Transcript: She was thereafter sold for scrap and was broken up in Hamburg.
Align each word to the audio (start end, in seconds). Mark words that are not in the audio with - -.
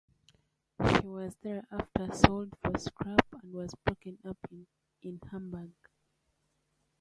She 0.83 1.05
was 1.05 1.35
thereafter 1.43 2.11
sold 2.11 2.55
for 2.59 2.75
scrap 2.79 3.23
and 3.43 3.53
was 3.53 3.75
broken 3.85 4.17
up 4.25 4.39
in 5.03 5.19
Hamburg. 5.29 5.73